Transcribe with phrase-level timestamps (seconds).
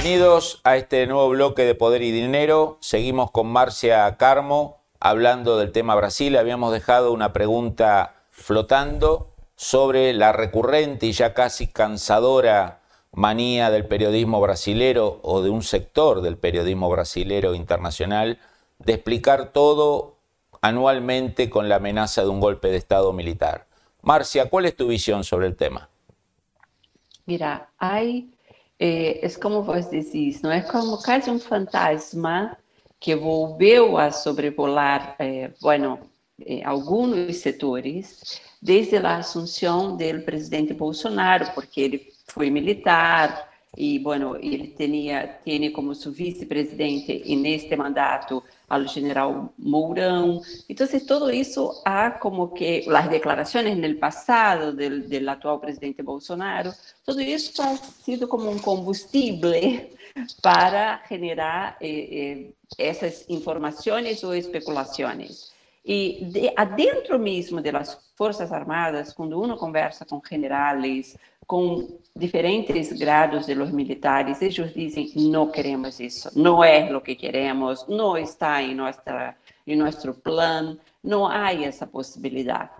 [0.00, 2.78] Bienvenidos a este nuevo bloque de Poder y Dinero.
[2.78, 6.36] Seguimos con Marcia Carmo hablando del tema Brasil.
[6.36, 12.78] Habíamos dejado una pregunta flotando sobre la recurrente y ya casi cansadora
[13.10, 18.38] manía del periodismo brasilero o de un sector del periodismo brasilero internacional
[18.78, 20.14] de explicar todo
[20.60, 23.66] anualmente con la amenaza de un golpe de Estado militar.
[24.02, 25.88] Marcia, ¿cuál es tu visión sobre el tema?
[27.26, 28.30] Mira, hay
[28.78, 32.56] é, é como você diz, não é como quase um fantasma
[33.00, 35.98] que volveu a sobrevolar, é, bueno,
[36.44, 44.36] é, alguns setores, desde a assunção do presidente Bolsonaro, porque ele foi militar e, bueno,
[44.36, 50.40] ele tinha, tem como seu vice-presidente neste mandato al general Mourão.
[50.68, 56.72] Entonces, todo eso ha como que en el pasado del, del actual presidente Bolsonaro,
[57.04, 59.90] todo eso ha sido como un combustible
[60.42, 65.52] para generar eh, eh, esas informaciones o especulaciones.
[65.84, 71.16] Y de, adentro mismo de las Fuerzas Armadas, cuando uno conversa con generales,
[71.48, 77.16] com diferentes grados de los militares, eles dizem não queremos isso, não é o que
[77.16, 79.34] queremos, não está em nossa
[79.66, 82.70] em nosso plano, não há essa possibilidade.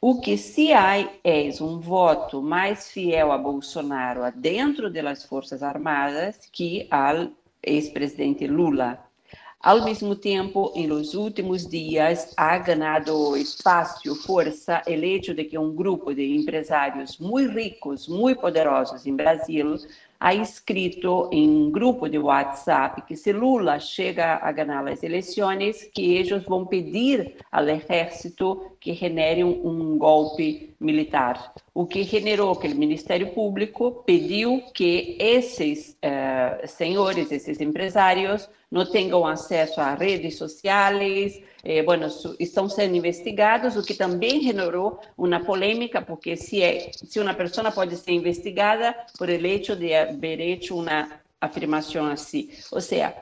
[0.00, 6.48] O que se há é um voto mais fiel a Bolsonaro dentro das Forças Armadas
[6.50, 7.28] que ao
[7.62, 8.98] ex-presidente Lula.
[9.62, 15.56] Ao mesmo tempo, em los últimos dias, ha ganado espaço, força, o hecho de que
[15.56, 19.76] um grupo de empresários muito ricos, muito poderosos em Brasil,
[20.18, 25.88] ha escrito em um grupo de WhatsApp que se Lula chega a ganhar as eleições,
[25.94, 31.54] que eles vão pedir ao exército que genere um, golpe militar.
[31.72, 38.86] O que generou que o Ministério Público pediu que esses uh, senhores, esses empresários, não
[38.86, 42.06] tenham acesso a redes sociais, eh, bueno,
[42.40, 47.70] estão sendo investigados, o que também generou uma polêmica, porque se, é, se uma pessoa
[47.70, 51.06] pode ser investigada por el hecho de haber uma
[51.38, 52.48] afirmação assim.
[52.72, 53.14] Ou seja,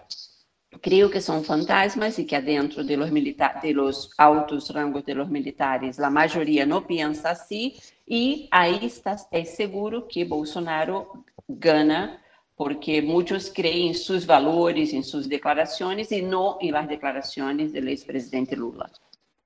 [0.81, 5.29] creio que são fantasmas e que dentro de los, de los altos rangos de los
[5.29, 7.75] militares, a maioria não pensa assim,
[8.09, 12.21] e aí está, é seguro que Bolsonaro ganha
[12.61, 17.89] porque muitos creem em seus valores, em suas declarações e não em las declarações do
[17.89, 18.91] ex-presidente Lula.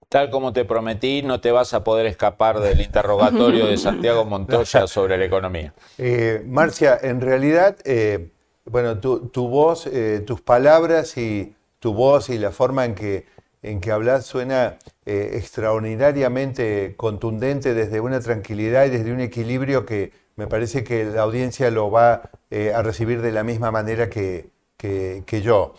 [0.08, 4.88] Tal como te prometí, no te vas a poder escapar del interrogatorio de Santiago Montoya
[4.88, 5.72] sobre la economía.
[5.96, 8.30] Eh, Marcia, en realidad, eh,
[8.64, 13.26] bueno, tu, tu voz, eh, tus palabras y tu voz y la forma en que,
[13.62, 14.76] en que hablas suena
[15.06, 21.22] eh, extraordinariamente contundente desde una tranquilidad y desde un equilibrio que me parece que la
[21.22, 25.74] audiencia lo va eh, a recibir de la misma manera que, que, yo.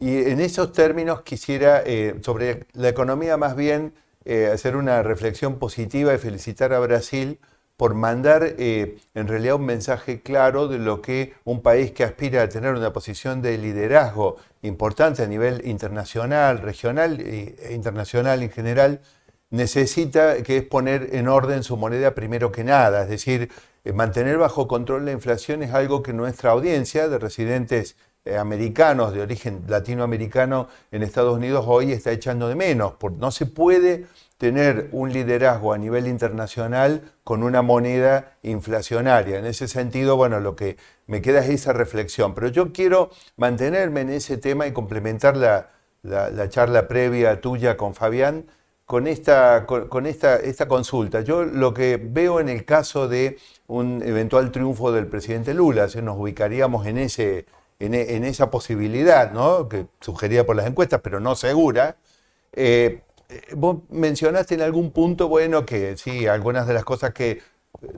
[0.00, 3.94] Y en esos términos quisiera, eh, sobre la economía más bien,
[4.52, 7.38] hacer una reflexión positiva y felicitar a Brasil
[7.78, 12.48] por mandar en realidad un mensaje claro de lo que un país que aspira a
[12.48, 19.00] tener una posición de liderazgo importante a nivel internacional, regional e internacional en general,
[19.50, 23.48] necesita, que es poner en orden su moneda primero que nada, es decir,
[23.84, 29.14] eh, mantener bajo control la inflación es algo que nuestra audiencia de residentes eh, americanos
[29.14, 32.94] de origen latinoamericano en Estados Unidos hoy está echando de menos.
[33.18, 34.06] No se puede
[34.38, 39.38] tener un liderazgo a nivel internacional con una moneda inflacionaria.
[39.38, 40.76] En ese sentido, bueno, lo que
[41.06, 42.34] me queda es esa reflexión.
[42.34, 45.70] Pero yo quiero mantenerme en ese tema y complementar la,
[46.02, 48.46] la charla previa tuya con Fabián
[48.88, 51.20] con esta, con, esta, esta consulta.
[51.20, 53.36] Yo lo que veo en el caso de
[53.66, 57.44] un eventual triunfo del presidente Lula, si nos ubicaríamos en, ese,
[57.80, 59.68] en, en esa posibilidad, ¿no?
[59.68, 61.96] que sugerida por las encuestas, pero no segura,
[62.54, 63.02] eh,
[63.56, 67.40] vos mencionaste en algún punto, bueno, que sí, algunas de las cosas que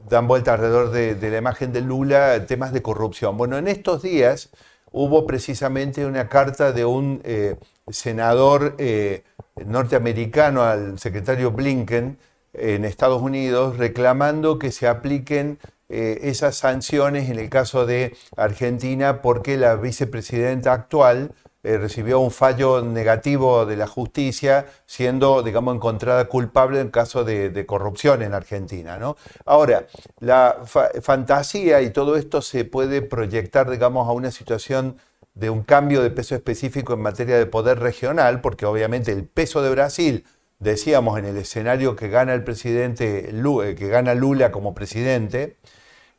[0.08, 3.36] dan vuelta alrededor de, la imagen de Lula, temas de corrupción.
[3.36, 4.50] Bueno, en estos días
[4.92, 7.56] hubo precisamente una carta de un eh,
[7.88, 9.24] senador eh,
[9.64, 12.18] norteamericano al secretario Blinken
[12.52, 19.22] en Estados Unidos reclamando que se apliquen eh, esas sanciones en el caso de Argentina
[19.22, 21.32] porque la vicepresidenta actual
[21.62, 27.66] eh, recibió un fallo negativo de la justicia, siendo, digamos, encontrada culpable en caso de,
[27.66, 28.98] corrupción en Argentina.
[28.98, 29.16] ¿no?
[29.44, 29.86] Ahora,
[30.20, 30.62] la
[31.02, 34.96] fantasía y todo esto se puede proyectar, digamos, a una situación
[35.34, 39.60] de un cambio de peso específico en materia de poder regional, porque obviamente el peso
[39.60, 40.24] de Brasil,
[40.60, 45.58] decíamos en el escenario que gana el presidente, eh, que gana Lula como presidente,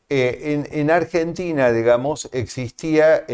[0.08, 3.26] eh, en, Argentina, digamos, existía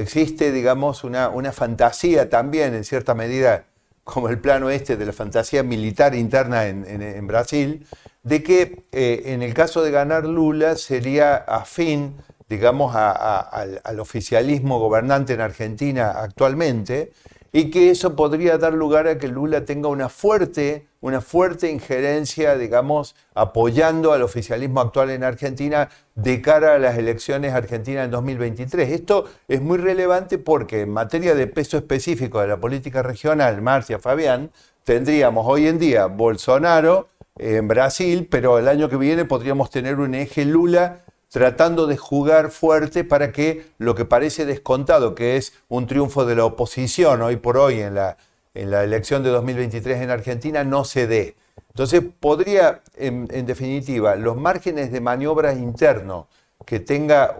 [0.00, 3.64] existe, digamos, una, una, fantasía también, en cierta medida,
[4.04, 7.86] como el plano este de la fantasía militar interna en, Brasil,
[8.22, 12.16] de que eh, en el caso de ganar Lula sería afín,
[12.48, 17.12] digamos, al, oficialismo gobernante en Argentina actualmente,
[17.52, 22.56] y que eso podría dar lugar a que Lula tenga una fuerte, una fuerte injerencia,
[22.56, 28.90] digamos, apoyando al oficialismo actual en Argentina de cara a las elecciones argentinas en 2023.
[28.90, 33.98] Esto es muy relevante porque en materia de peso específico de la política regional, Marcia
[33.98, 34.50] Fabián,
[34.84, 40.14] tendríamos hoy en día Bolsonaro en Brasil, pero el año que viene podríamos tener un
[40.14, 41.00] eje Lula
[41.30, 46.34] tratando de jugar fuerte para que lo que parece descontado, que es un triunfo de
[46.34, 48.16] la oposición hoy por hoy en la,
[48.52, 51.36] elección de 2023 en Argentina, no se dé.
[51.68, 56.26] Entonces, podría, en, definitiva, los márgenes de maniobras internos
[56.66, 57.38] que tenga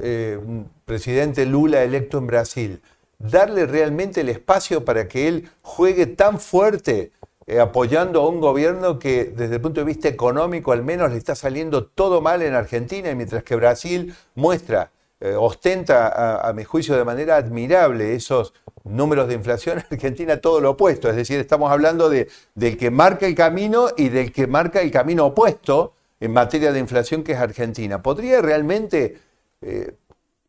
[0.00, 2.82] eh, un presidente Lula electo en Brasil,
[3.18, 7.12] darle realmente el espacio para que él juegue tan fuerte
[7.50, 11.16] eh, apoyando a un gobierno que desde el punto de vista económico al menos le
[11.16, 16.96] está saliendo todo mal en Argentina, mientras que Brasil muestra, eh, ostenta a, mi juicio
[16.96, 18.54] de manera admirable esos
[18.84, 23.26] números de inflación, Argentina todo lo opuesto, es decir, estamos hablando de, del que marca
[23.26, 27.38] el camino y del que marca el camino opuesto en materia de inflación que es
[27.38, 28.00] Argentina.
[28.00, 29.18] ¿Podría realmente
[29.60, 29.96] eh,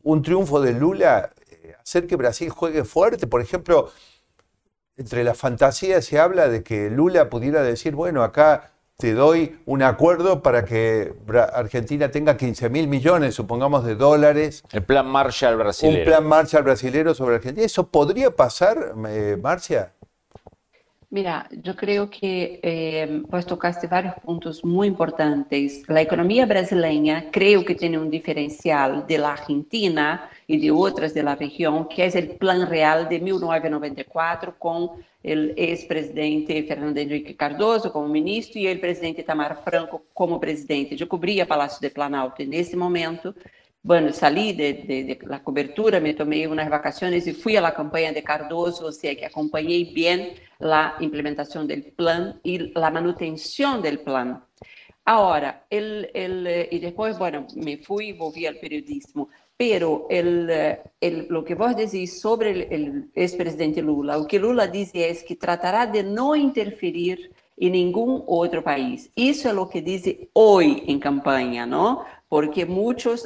[0.04, 1.32] un triunfo de Lula
[1.82, 3.26] hacer que Brasil juegue fuerte?
[3.26, 3.90] Por ejemplo,
[5.02, 9.82] entre las fantasías se habla de que Lula pudiera decir, bueno, acá te doy un
[9.82, 11.14] acuerdo para que
[11.54, 14.64] Argentina tenga 15 mil millones, supongamos, de dólares.
[14.72, 16.00] El plan Marshall brasileño.
[16.00, 17.66] Un plan Marshall brasileño sobre Argentina.
[17.66, 19.94] ¿Eso podría pasar, eh, Marcia?
[21.14, 25.84] Mira, yo creo que eh, pues tocaste varios puntos muy importantes.
[25.90, 31.24] La economía brasileña creo que tiene un diferencial de la Argentina y de otras de
[31.24, 34.92] la región, que es el Plan Real de 1994 con
[35.22, 40.96] el expresidente Fernando Henrique Cardoso como ministro y el presidente Tamar Franco como presidente.
[40.96, 43.36] Yo cubría Palácio de Planalto en ese momento.
[43.84, 47.74] Bueno, salí de, de, de, la cobertura, me tomé unas vacaciones y fui a la
[47.74, 53.82] campaña de Cardoso, o sea que acompañé bien la implementación del plan y la manutención
[53.82, 54.44] del plan.
[55.04, 59.30] Ahora, el, el, y después, bueno, me fui volví al periodismo.
[59.58, 60.50] Pero el,
[61.00, 65.24] el, lo que vos decís sobre el, el expresidente Lula, lo que Lula dice es
[65.24, 67.32] que tratará de no interferir
[67.62, 69.12] em nenhum outro país.
[69.16, 70.04] Isso é o que diz
[70.34, 72.04] hoje em campanha, não?
[72.28, 73.24] Porque muitos,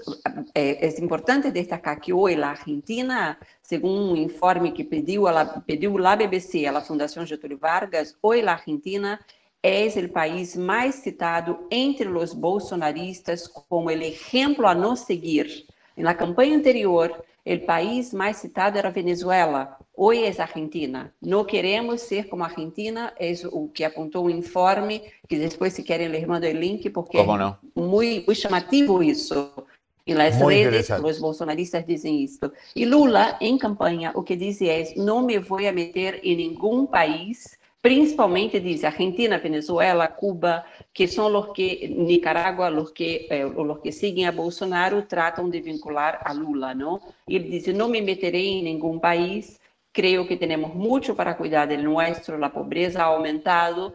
[0.54, 5.46] eh, é, é importante destacar que hoje a Argentina, segundo um informe que pediu a
[5.46, 9.20] pediu a BBC, a Fundação Getúlio Vargas, hoje a Argentina
[9.64, 15.66] é o país mais citado entre os bolsonaristas como o exemplo a não seguir.
[15.96, 21.14] Na campanha anterior, o país mais citado era Venezuela, hoy es Argentina.
[21.22, 26.12] No queremos ser como Argentina, es o que apuntó un informe, que después si quieren
[26.12, 27.60] les mando el link, porque es no?
[27.74, 29.66] muy, muy llamativo eso.
[30.08, 32.54] En las Muy redes, los bolsonaristas dicen esto.
[32.76, 36.86] Y Lula, en campaña, o que dice es, no me voy a meter en ningún
[36.86, 43.48] país principalmente dice Argentina, Venezuela, Cuba, que son los que, Nicaragua, los que, eh,
[43.84, 47.00] que siguen a Bolsonaro, tratan de vincular a Lula, ¿no?
[47.28, 49.62] Y él dice, no me meteré en ningún país,
[49.96, 53.94] creo que tenemos mucho para cuidar del nuestro, la pobreza ha aumentado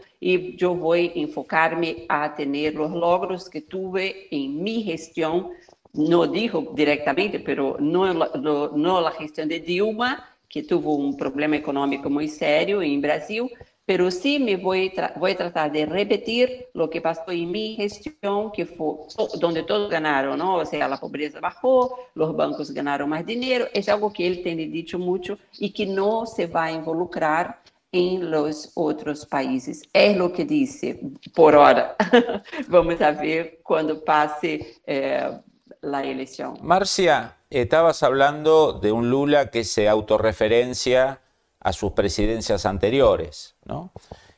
[0.56, 5.50] yo voy a enfocarme a tener los logros que tuve en mi gestión,
[5.92, 12.28] no dijo directamente, pero no la gestión de Dilma, que tuvo un problema económico muy
[12.28, 13.50] serio en Brasil,
[13.90, 18.52] pero sí me voy, voy a tratar de repetir lo que pasó en mi gestión,
[18.52, 18.94] que fue
[19.40, 20.58] donde todos ganaron, ¿no?
[20.58, 24.66] O sea, la pobreza bajó, los bancos ganaron más dinero, es algo que él tiene
[24.66, 27.58] dicho mucho y que no se va a involucrar
[27.90, 29.82] en los otros países.
[29.92, 31.00] Es lo que dice
[31.34, 31.96] por ahora.
[32.68, 35.36] Vamos a ver cuando pase eh,
[35.80, 36.58] la elección.
[36.62, 41.18] Marcia, estabas hablando de un Lula que se autorreferencia
[41.60, 43.54] a sus presidencias anteriores.
[43.64, 43.92] ¿no?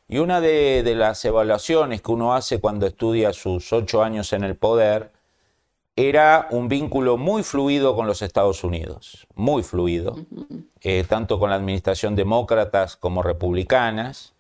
[0.09, 4.57] Y una de, las evaluaciones que uno hace cuando estudia sus ocho años en el
[4.57, 5.11] poder
[5.97, 10.17] era un vínculo muy fluido con los Estados Unidos, muy fluido,
[10.81, 14.33] eh, tanto con la administración demócratas como republicanas.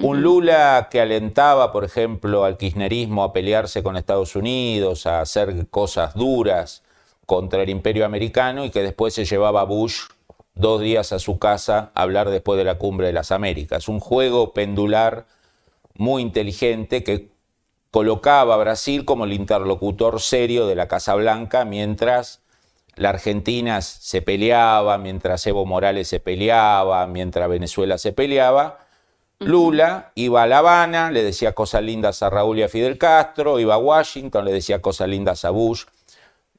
[0.00, 5.66] Un Lula que alentaba, por ejemplo, al kirchnerismo a pelearse con Estados Unidos, a hacer
[5.68, 6.82] cosas duras
[7.26, 10.00] contra el imperio americano y que después se llevaba a Bush
[10.54, 13.88] dos días a su casa a hablar después de la cumbre de las Américas.
[13.88, 15.26] Un juego pendular
[15.94, 17.30] muy inteligente que
[17.90, 22.42] colocaba a Brasil como el interlocutor serio de la Casa Blanca mientras
[22.94, 28.80] la Argentina se peleaba, mientras Evo Morales se peleaba, mientras Venezuela se peleaba.
[29.38, 33.58] Lula iba a La Habana, le decía cosas lindas a Raúl y a Fidel Castro,
[33.58, 35.84] iba a Washington, le decía cosas lindas a Bush.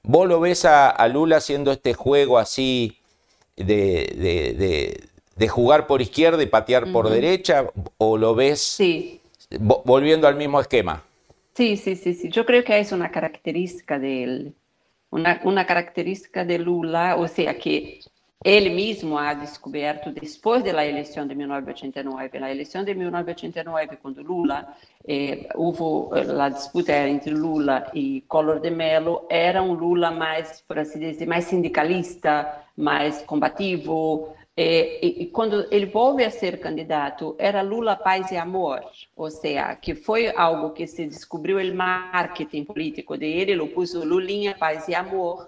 [0.01, 2.99] ¿Vos lo ves a, Lula haciendo este juego así
[3.55, 4.97] de,
[5.35, 7.69] de, jugar por izquierda y patear por derecha?
[7.97, 8.77] ¿O lo ves
[9.59, 11.03] volviendo al mismo esquema?
[11.55, 12.29] Sí, sí, sí, sí.
[12.29, 14.55] Yo creo que es una característica de él,
[15.11, 17.99] una, una característica de Lula, o sea, que
[18.43, 22.39] ele mesmo ha descoberto depois da eleição de 1989.
[22.39, 24.67] Na eleição de 1989, quando Lula,
[25.07, 30.61] eh, houve eh, a disputa entre Lula e Collor de Mello, era um Lula mais,
[30.67, 36.59] por assim dizer, mais sindicalista, mais combativo, é, e, e, quando ele volve a ser
[36.59, 38.83] candidato, era Lula Paz e Amor,
[39.15, 44.55] ou seja, que foi algo que se descobriu o marketing político dele, ele pôs Lulinha
[44.55, 45.47] Paz e Amor,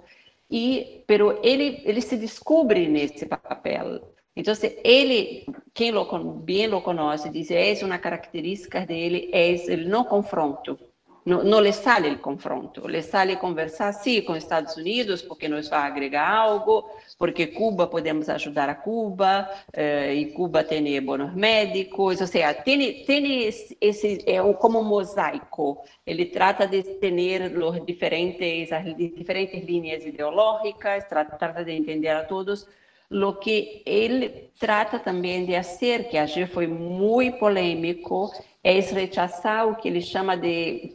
[0.50, 4.16] e pero ele ele se descobre nesse papel.
[4.36, 10.04] Então, ele, quem lo, bem lo conhece, diz é uma característica dele é o não
[10.04, 10.78] confronto.
[11.26, 15.68] Não, lhe sale o confronto, lhe sale conversar, sim, com os Estados Unidos, porque nos
[15.68, 22.22] vai agregar algo, porque Cuba podemos ajudar a Cuba, eh, e Cuba tem bons médicos,
[22.22, 28.72] ou seja, tem, tem esse, é como um mosaico, ele trata de ter os diferentes,
[28.72, 32.68] as diferentes linhas ideológicas, trata, trata de entender a todos,
[33.10, 38.32] lo que ele trata também de fazer, que ayer foi muito polêmico,
[38.64, 40.94] é rechazar o que ele chama de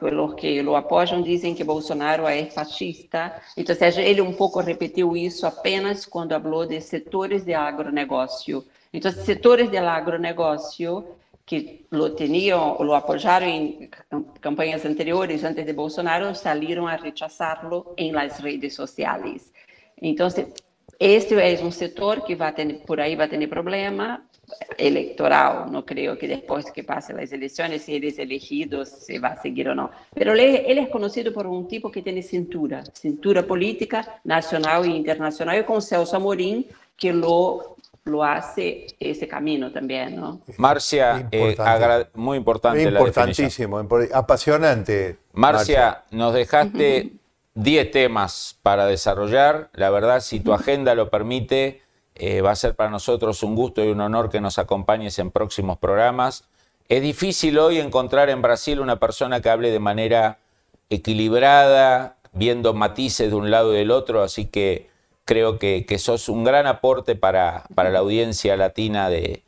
[0.00, 3.34] os que o apoiam dizem que Bolsonaro é fascista.
[3.56, 8.64] Então, ele um pouco repetiu isso apenas quando falou de setores de agronegócio.
[8.92, 11.04] Então, setores de agronegócio
[11.44, 13.90] que lo tinham, lo apoiaram em
[14.40, 19.52] campanhas anteriores, antes de Bolsonaro, saíram a rechazá-lo em las redes sociais.
[20.00, 20.28] Então,
[21.00, 24.22] este é um setor que vai ter, por aí vai ter problema,
[24.76, 29.66] eleitoral, não creio que depois que passe as eleições, se eles elegidos, se vai seguir
[29.68, 29.88] ou não.
[30.14, 34.90] Mas ele, ele é conhecido por um tipo que tem cintura, cintura política nacional e
[34.90, 36.66] internacional, e com Celso Amorim,
[36.96, 40.40] que lo lo hace ese camino también, ¿no?
[40.56, 41.54] Marcia, eh,
[42.14, 43.78] muy importante Importantísimo,
[44.12, 45.18] apasionante.
[45.34, 47.19] Marcia, nos dejaste
[47.54, 49.70] 10 temas para desarrollar.
[49.74, 51.82] La verdad, si tu agenda lo permite,
[52.14, 55.30] eh, va a ser para nosotros un gusto y un honor que nos acompañes en
[55.30, 56.44] próximos programas.
[56.88, 60.38] Es difícil hoy encontrar en Brasil una persona que hable de manera
[60.90, 64.90] equilibrada, viendo matices de un lado y del otro, así que
[65.24, 69.44] creo que, sos un gran aporte para, para la audiencia latina de,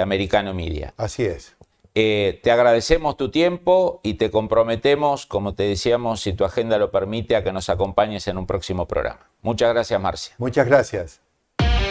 [0.00, 0.94] Americano Media.
[0.96, 1.54] Así es.
[1.94, 6.90] Eh, te agradecemos tu tiempo y te comprometemos, como te decíamos, si tu agenda lo
[6.90, 9.28] permite, a que nos acompañes en un próximo programa.
[9.42, 10.34] Muchas gracias, Marcia.
[10.38, 11.20] Muchas gracias.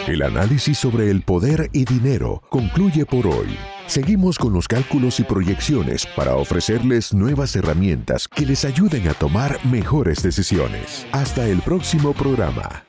[0.08, 3.56] El análisis sobre el poder y dinero concluye por hoy.
[3.86, 9.64] Seguimos con los cálculos y proyecciones para ofrecerles nuevas herramientas que les ayuden a tomar
[9.64, 11.06] mejores decisiones.
[11.12, 12.84] Hasta el próximo programa.